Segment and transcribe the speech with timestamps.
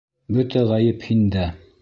[0.37, 1.47] Бөтә ғәйеп һиндә!